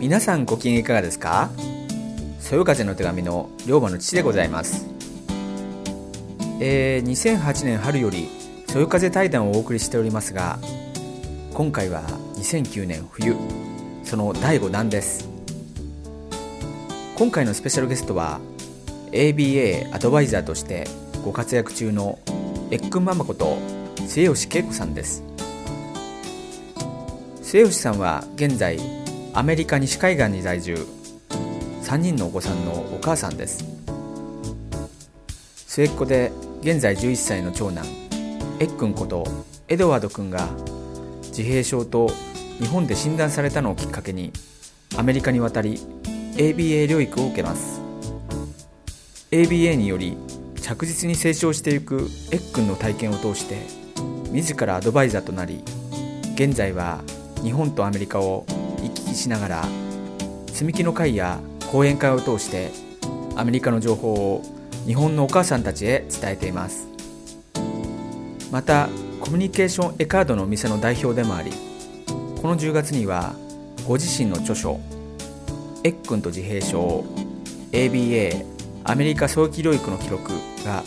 [0.00, 1.50] 皆さんご機嫌いかがですか？
[2.40, 4.86] そよ風の手紙の龍馬の父でございます。
[6.58, 8.30] えー、2008年春より
[8.68, 10.58] そよ風対談をお送りしておりますが
[11.52, 12.02] 今回は
[12.36, 13.36] 2009年冬
[14.02, 15.28] その第5弾です。
[17.16, 18.40] 今回のスペシャルゲストは
[19.12, 20.86] ABA アドバイザーとして
[21.22, 22.18] ご活躍中の
[22.70, 23.58] エックンママこと
[24.06, 25.22] 末吉恵子さんです。
[27.42, 28.78] 末吉さんは現在
[29.32, 30.74] アメリカ西海岸に在住。
[31.84, 33.64] 3人のお子さんのお母さんです。
[35.66, 37.86] 末っ子で現在11歳の長男
[38.58, 39.24] エックンこと
[39.68, 40.48] エドワード君が
[41.28, 42.10] 自閉症と
[42.58, 44.32] 日本で診断されたのをきっかけに
[44.98, 45.78] アメリカに渡り
[46.34, 47.80] ABA 療育を受けます。
[49.30, 50.16] ABA により
[50.60, 53.64] 着実に成長していくエックンの体験を通して
[54.32, 55.62] 自らアドバイザーとなり
[56.34, 57.00] 現在は
[57.44, 58.44] 日本とアメリカを
[59.20, 59.64] しながら
[60.46, 61.40] 積み木の会や
[61.70, 62.70] 講演会を通して
[63.36, 64.42] アメリカの情報を
[64.86, 66.88] 日本のお母さんたちへ伝えています。
[68.50, 68.88] また
[69.20, 71.52] コミュニケーションエカードのお店の代表でもあり
[72.40, 73.34] この10月には
[73.86, 74.80] ご自身の著書
[75.84, 77.04] 「エックンと自閉症
[77.70, 78.44] ABA
[78.82, 80.32] アメリカ早期療育の記録」
[80.64, 80.82] が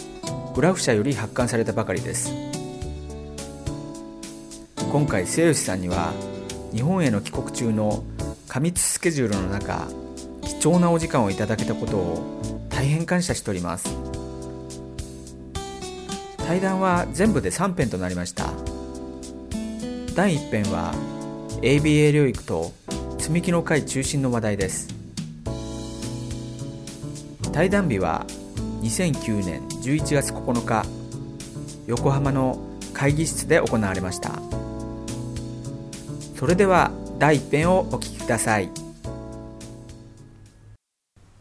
[0.56, 2.34] グラフ社より発刊されたばかりです。
[4.92, 6.12] 今回末吉さんには
[6.74, 8.04] 日本への帰国中の
[8.54, 9.88] 過密スケジュールの中
[10.44, 13.90] 貴重なお時間をいただけたことを大変感謝しております。
[16.38, 18.52] 対談は全部で3編となりました。
[20.16, 20.94] 第1編は
[21.64, 22.72] ABA 療育と
[23.18, 24.94] 積み木の会中心の話題です。
[27.52, 28.24] 対談日は
[28.84, 30.86] 2009年11月9日
[31.88, 32.60] 横浜の
[32.94, 34.40] 会議室で行われました。
[36.36, 36.92] それでは
[37.24, 38.70] 第1編をお聞きください。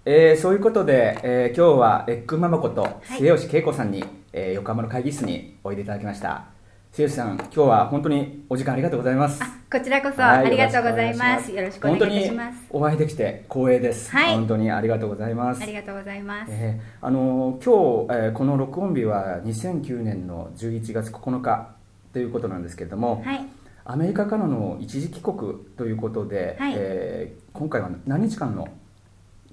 [0.04, 6.44] えー、そういうことで、えー、今日はエッグママこと末吉恵子さんに、えー、横浜の会議室においでいただきました。
[6.92, 9.42] 末吉さん今日は本当にお時間ありがとうございます。
[9.72, 11.50] こちらこそ、はい、ありがとうございます。
[11.50, 12.58] よろしくお願いします。
[12.70, 15.64] お会いできて光栄です、はい、本当にありがとうございます。
[15.64, 21.74] ありがとうございます、えー、あの今日、えー、この録音日は2009年の11月9日
[22.12, 23.44] ということなんですけれども、はい、
[23.84, 28.68] アメリカからの一時帰国ということで、はい、えー、今回は何日間の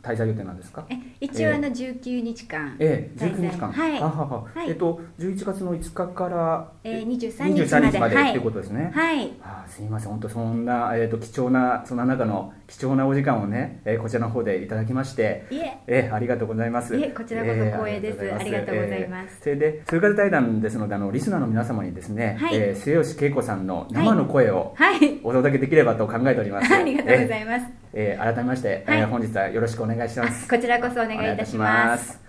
[0.01, 0.85] 滞在予定なんですか？
[0.89, 2.75] え一応あの19日間。
[2.79, 3.71] ええ19日間。
[3.71, 3.99] はい。
[3.99, 4.63] はは、は。
[4.63, 7.91] い、えっと11月の5日から、えー、23日まで。
[7.91, 8.91] 日まで、はい、いうことですね。
[8.93, 9.33] はい。
[9.41, 10.09] あすみません。
[10.11, 15.77] 本当そんな、えーと、貴重なその中の貴重なお時間をね、えー、こちらの方でいただきましていえ。
[15.87, 16.95] えー、ありがとうございます。
[16.95, 22.55] いえこちらこそ光栄です、えー、ありがとうございます、えー、それでそれから対談ですのであのリスナーの皆様にですね、はい。
[22.55, 30.47] えー、末吉恵子さんの生の声を、はい、お届けできればと考えております、ありがとうございます、えー、改めまして、はい、えー、本日はよろしくお願いします。
[30.47, 32.28] こちらこそお願いいたします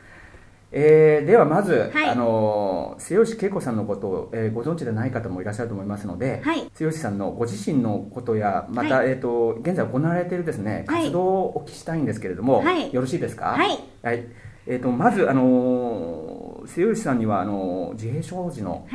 [0.73, 13.47] えー、ではまず、はい、あの末吉恵子さんのことを、えー、ご存知でない方もいらっしゃると思いますので、はい、末吉さんのご自身のことやまた、はい、えーと、現在行われているですね活動をお聞きしたいんですけれども、よろしいですか？
[13.47, 14.27] はい、はい。
[14.67, 18.87] えーと、まず、あの末吉さんにはあの自閉症児の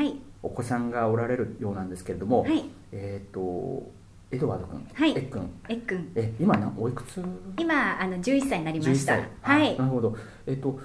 [0.44, 2.46] お子さんがおられるようなんですけれども、
[2.94, 3.92] えっ、ー、と
[4.32, 7.22] エドワード君、はい、えっくん、えっくん、え今なおいくつ？
[7.58, 9.20] 今あの十一歳になりました。
[9.42, 9.78] はい。
[9.78, 10.16] なるほど。
[10.48, 10.80] えっと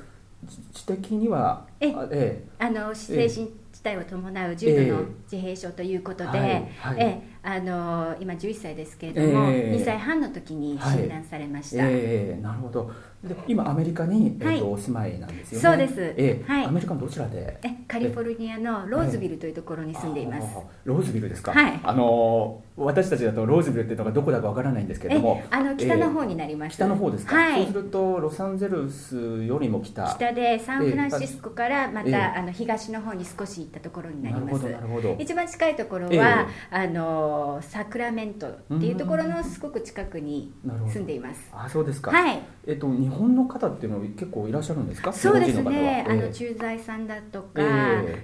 [0.72, 12.90] 知的にはええあの精神自体を伴う重度の自閉症ということで、ええあの今11歳ですけれども、えー、2歳半の時に診断されました、はい、えー、なるほど
[13.22, 15.62] で今アメリカに、えーと、お住まいなんですよね。
[15.62, 17.58] そうです、えー、はい、アメリカのどちらで？
[17.62, 20.46] えカリフォルニアのローズビルというところに住んでいます、
[20.84, 21.52] ローズビルですか。
[21.52, 21.81] はい。
[21.82, 25.43] あの私たちだとローズビルっていうのがどこだかわからないんですけれども。
[25.50, 30.14] あの北の方になります、北の方ですか、はい、そうするとロサンゼルスよりも北。
[30.14, 34.62] 北でサンフランシスコからまた、あの東の方に少し行ったところになります。
[34.62, 40.55] なるほど一番近いところは、あの桜メントっていうところのすごく近くに
[40.88, 41.50] 住んでいます。
[41.52, 42.12] あ、そうですか。
[42.12, 42.40] はい。
[42.67, 45.12] えっと日本の方っていうのは結構いらっしゃるんですか？
[45.12, 46.06] そうですね。
[46.08, 47.62] あの駐在さんだとか、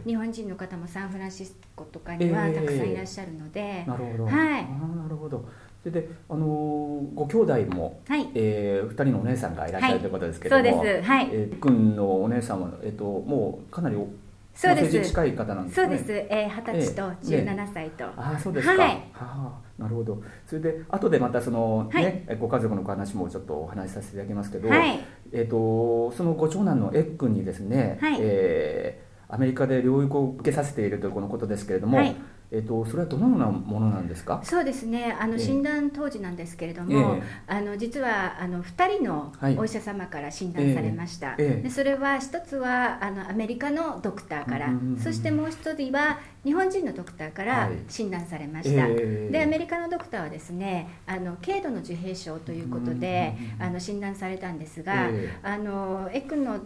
[0.06, 3.84] 日本人の方もサンフランシスコとかにはたくさんいらっしゃるので。
[3.86, 4.24] なるほど。
[4.26, 4.60] はい。
[4.60, 5.44] あ、なるほど。
[5.90, 6.46] であの
[7.14, 13.96] ご兄弟も、はいえー、2人のお姉さんがいらっしゃるということですけれども、そうです、はいえー、君のお姉さんは、えー、ともうかなり
[14.56, 15.10] そうです。
[15.10, 15.86] 近い方なんですね。
[15.86, 18.08] そうです、えー、20歳と17歳と、えー。
[18.08, 20.22] ね、あそうですか、はい、はあ、なるほど。
[20.46, 24.98] それで後でまたその、ね、はい、ご家族の話もちょっとお話しさせていただきますけど、はい、
[25.32, 32.16] えーと、そのご長男のエッんにですね、はい、えー、アメリカで療育を受けさせているというこのことですけれども、はい、
[32.50, 34.40] えーと、それはどのようなものなんですか？
[34.44, 35.16] そうですね。
[35.18, 44.70] あの、診断当時なんですけれども、あの実はあの2人のお医者様から診断されました、でそれは一つはあのアメリカのドクターから、
[45.02, 49.26] そしてもう一人は日本人のドクターから診断されました、はいえ。
[49.30, 56.60] ー、でアメリカのドクターはですねあの軽度の自閉症ということで、あの診断されたんですが、えー、あのエックの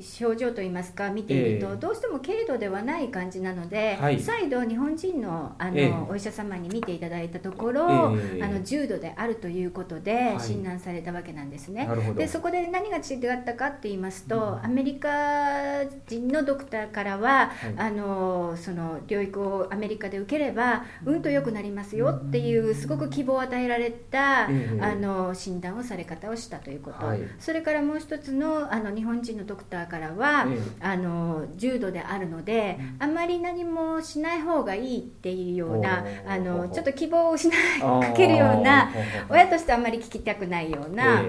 [0.00, 21.20] 症状といいますか見ていると、どうしても軽度ではない感じなので、はい、再度日本人のあの、えー、お医者様に見ていただいたところ、えー、あの重度であるということで診断されたわけなんですね、はい、でそこで何が違ったかって言いますと、うん、アメリカ人のドクターからは、はい、あのその療育をアメリカで受ければうん。
[21.20, 26.98] と良くなりますよっていうすごく希望を与えられた、うん、あの診断をされ方をしたということ、
[27.38, 38.90] それからもう一つのあの日本人のドクターターからは、ええ、あの重度であるので、あまり何もしない方がいいっていうようなあのちょっと希望を失いかけるような
[39.28, 41.22] 親としてあんまり聞きたくないような。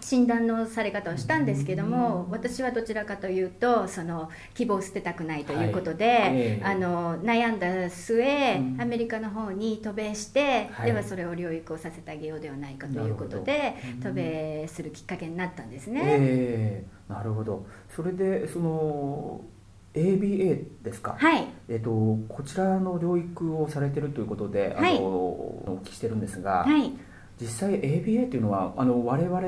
[0.00, 6.16] 診断のされ方をしたんですけども私はどちらかというとその希望を捨てたくないということで、はい。
[6.32, 16.02] えー、あの悩んだ末、うん、アメリカの方に渡米して、はい、ではそれを療育をさせてあげようではないかということで渡米するきっかけになったんですね。
[16.04, 17.66] えー、なるほど。
[17.88, 19.40] それでその
[19.94, 21.46] ABA ですか、はい。
[21.68, 21.90] えーと、
[22.32, 26.92] こちらの療育をされてるということで、あのお聞きしてるんですが、はい
[27.40, 29.40] 実際 ABA っていうのはあの我々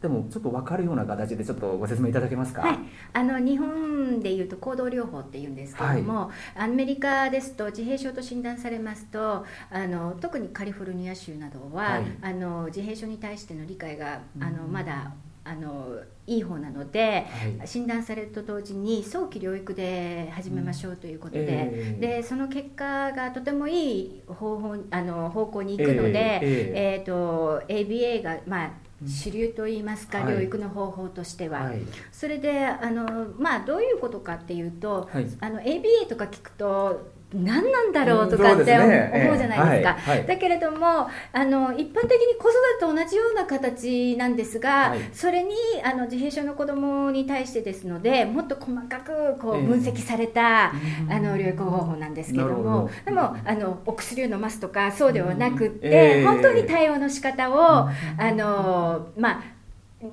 [0.00, 2.78] でもちょっと分かるような形でちょっとご説明いただけますか、はい、
[3.12, 15.12] あの日本でいうと行動療法っていうんですけれども、はい、アメリカですと自閉症と診断されますとあの特にカリフォルニア州などは、はい、あの自閉症に対しての理解があのまだ
[15.44, 17.26] あのいい方なので、
[17.58, 21.48] はい、診断されると同時に早期療育で始めましょうということでうん。
[21.48, 28.70] えー、でその結果がとてもいい方法あの方向に行くので、えー、えーと ABA が、まあ、
[29.06, 45.50] 主流といいますか、療育の方法としては、はい、それであの、まあ、どういうことかっていうと、はい、あの ABA とか聞くと何なんだろうとかって思うじゃないですか、はいはい、だけれどもあの一般的に子育てと同じような形なんですが、はい、それに
[45.84, 50.72] あの自閉症の子どもに対してですのでもっと細かくこう分析された、
[51.08, 59.61] えー、あの療育方法なんですけどもでもあのお薬を飲ますとかそうではなくって、えー、本当に対応の仕方をあのまあ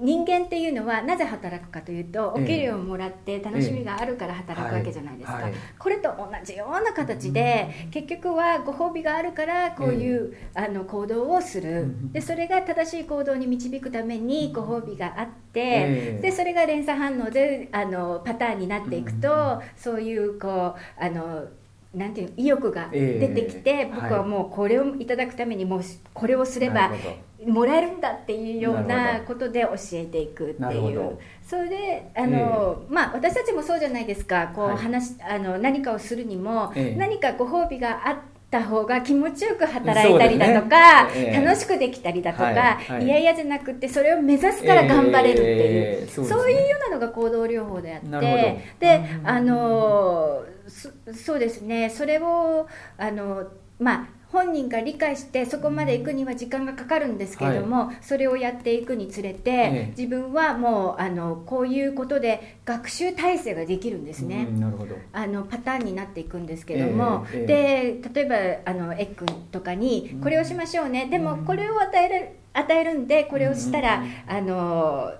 [0.01, 5.50] 人間っていうのはなぜ働くかというとお給料をもらって楽しみがあるから働くわけじゃないですか、
[5.80, 21.45] これと同じような形で、結局はご褒美があるからこういう、あの行動をする、でそれが正しい行動に導くためにご褒美があって、でそれが連鎖反応であのパターンになっていくと、そういうこうあの
[21.94, 25.81] なんていう意欲が出てきて、僕はもうこれをいただくためにもう
[26.13, 26.92] これをすれば
[27.45, 31.18] もらえるんだっていうようなことで教えていくっていう。
[31.41, 34.52] それであの、えー、まあ、私たちもそうじゃないですか。
[34.54, 38.18] こう話、はい、あの何かをするにも、えー、何かご褒美があっ
[38.52, 41.11] た方が気持ちよく働いたりだとか、ね。
[41.16, 42.56] えー、楽しくできたりだとか、はい。
[42.92, 50.44] はい、いやいやじゃなくてそれを目指すから頑張れるっていう、そうね、そういうようなのが行動療法であってであの
[51.14, 51.90] そうですね。
[51.90, 53.47] それをあの
[53.80, 64.95] まあ本人が理解してそこまで行くには時間がかかるんですけれども、はい、それをやっていくにつれて、ええ、自分はもうあのこういうことで学習体制ができるんですね、なるほど。
[65.14, 75.14] あのパターンになっていくんですけども、え、で例えばあのエッくんとかにこれをしましょうね、うん、でもこれを与える与えるんでこれをしたら、うん、あの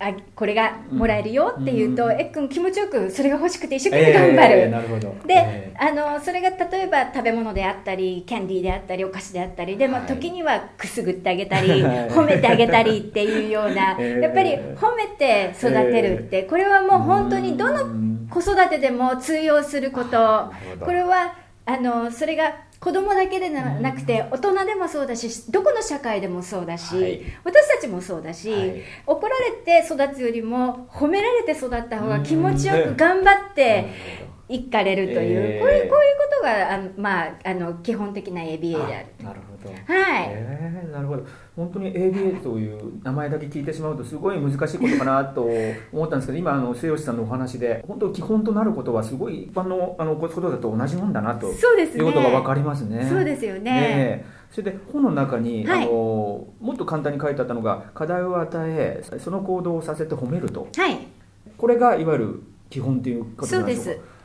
[0.00, 5.08] あこれがもらえるよって言うと、うん、えっくん気持ちよくそれが欲しくて一生懸命頑張る、えー、なるほど。
[5.26, 20.52] で、えー、あのそれが例えば食べ物であったりキャンディーであったりお菓子であったりでも、時にはくすぐってあげたり褒めてあげたりっていうような、 えー、やっぱり褒めて育てるってこれはもう本当にどの子育てでも通用すること。
[20.80, 21.34] これは
[21.66, 29.50] あのそれが子供だけでなくて大人でもそうだしどこの社会でもそうだし、はい、私たちもそうだし、はい、怒られ
[29.82, 39.74] て育つよりも褒められて育った方が気持ちよく頑張っていかれるという、えー、こういうこういうことがあの、まあ、あの基本的な ABA であるなるほど。
[39.92, 41.26] はい、えー、なるほど。
[41.54, 45.48] 本当に ABA という名前だけ聞いてしまうとすごい難しいことかなと
[45.92, 53.06] 思ったんですけど今あの末吉さんのお話で本当基本となることはすごい一般のあのことだと同じもんだなとそうです、ね、いうことが分かりますね。
[53.08, 53.60] そうですよね。
[53.62, 61.06] ねそれで本の中に、はい、あのもっと簡単に書いてあったのが課題を与えその行動をさせて褒めると、はい、
[61.58, 63.90] これがいわゆる基本ということなんでしょうか？
[63.90, 64.17] そうです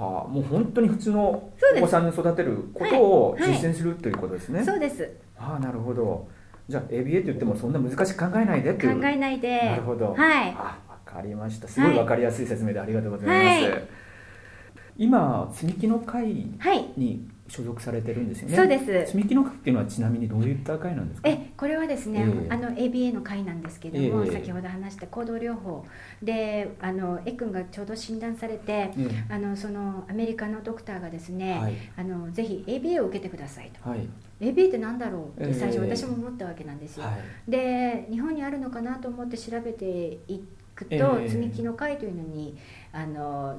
[0.00, 5.10] はあ、もう本当に普通のお子さんに育てることを実践するということですね、そうです。
[5.36, 6.26] ああなるほど。
[6.68, 9.00] じゃあ ABA って言ってもそんな難しく考えないでっていう。
[9.00, 9.60] 考えないで。
[9.62, 10.14] なるほど。
[10.14, 10.54] はい。
[10.56, 11.68] あ分かりました。
[11.68, 13.88] すごい分かりやすい説明でありがとうございます、はい。
[14.96, 16.92] 今積み木の会はい。
[16.96, 18.56] に所属されてるんですよね。
[18.56, 19.06] そうです。
[19.06, 21.28] 積み木の会っていうのはちなみにどういった会なんですか？
[21.28, 22.48] えこれはですね、ええ。
[22.48, 24.32] あの ABA の会なんですけども、ええ。
[24.32, 25.84] 先ほど話した行動療法。
[26.22, 28.94] であのエ君がちょうど診断されて、え
[29.28, 31.74] あのそのアメリカのドクターがですね、はい。
[31.96, 33.90] あのぜひ ABA を受けてくださいと。
[33.90, 34.08] はい。
[34.40, 35.42] ABA ってなんだろう？
[35.42, 35.96] って最初ええ。
[35.96, 37.12] 私も思ったわけなんですよ、は
[37.48, 37.50] い。
[37.50, 40.40] で日本にあるのかなと思って調べてい
[40.74, 41.28] くと、ええ。
[41.28, 42.56] 積み木の会というのに
[42.92, 43.56] あの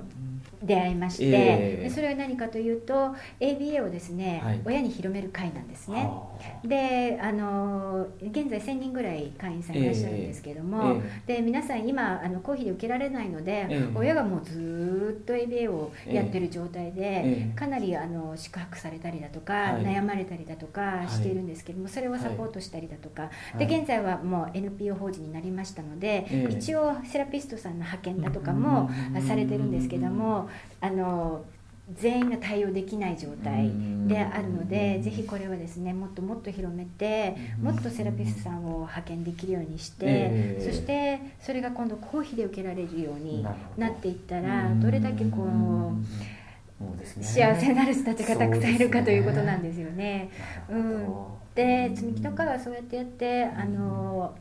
[0.62, 1.84] 出会いまして、ええ。
[1.84, 4.62] でそれは何かというと ABA をですね、はい。
[4.66, 6.28] 親に広める会なんですね、は
[6.64, 6.68] あ。
[6.68, 13.90] であの現在1000人ぐらい会員さんいらっしゃるんですけども、えで皆さん今あの公費で受けられないので、ええ。
[13.96, 17.58] 親がもうずーっと ABA をやってる状態で、ええ。
[17.58, 19.84] かなりあの宿泊されたりだとか、はい。
[19.84, 26.54] 悩まれたりだとかしているんですけども、それをサポートしたりだとか、で現在はもう NPO 法人になりましたので、ええ。
[26.54, 30.50] 一応セラピストさんの派遣だとかもうんされてるんですけども
[30.80, 31.46] あの
[31.94, 33.72] 全員が対応できない状態
[34.08, 40.66] であるのでぜひこれはですねもっともっと広めてもっとセラピストさんを派遣できるようにして、ええ。
[40.66, 43.46] そしてそれが今度公費で受けられるように
[43.78, 45.48] なっていったらどれだけこう。
[47.18, 47.24] ね。
[47.24, 50.30] 幸せになる人たちがたくさんいるかということなんでですよね。
[50.68, 50.82] すね。
[50.82, 51.42] なるほど。
[51.56, 54.34] で積み木とかはそうやってやってあの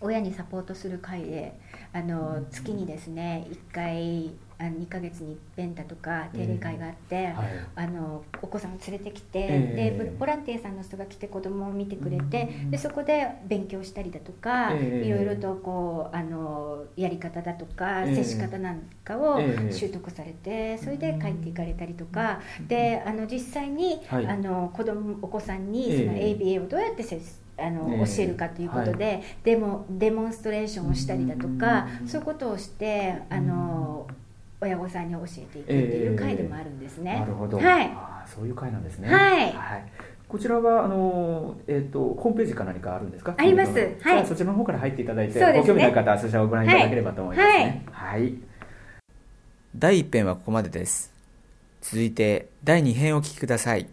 [0.00, 1.58] 親にサポートする会で
[1.92, 7.34] あの月にですね1回あの2ヶ月に一遍だとか定例会があって、はい。
[7.76, 9.90] あのお子さんを連れてきて、ええ。
[9.96, 15.06] でボボランティアさんの人が来て子供を見てくれて、うんでそこで勉強したりだとか、ええ。
[15.06, 18.16] いろいろとこうあのやり方だとか、ええ。
[18.16, 19.72] 接し方なんかをええ。
[19.72, 24.26] 習得されてそれで帰っていかれたりとか、であの実際に、はい。
[24.26, 25.98] あの子供お子さんにええ。
[25.98, 28.16] その ABA をどうやって接しあのええ。
[28.16, 34.06] 教えるかということで、デモデモンストレーションをしたりだとか、うんそういうことをしてあの
[34.60, 37.20] 親御さんに教えていくっていう会でもあるんですね。
[37.20, 37.86] なるほど、はい。
[37.94, 39.08] あーそういう会なんですね。
[39.08, 39.54] はい。
[40.28, 43.34] こちらはあの、えー、とホームページか何かあるんですか？
[43.36, 43.72] あります。
[44.02, 44.26] はい。
[44.26, 45.58] そちらの方から入っていただいて、ね。
[45.60, 47.84] ご興味のある方はそちらをご覧いただければと思いますね。
[47.90, 48.34] はい、
[49.76, 51.12] 第1編はここまでです。
[51.80, 53.86] 続いて第2編をお聞きください